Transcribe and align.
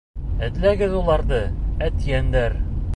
Эҙләгеҙ 0.47 0.97
уларҙы, 1.03 1.43
эт 1.91 2.05
йәндәр! 2.13 2.63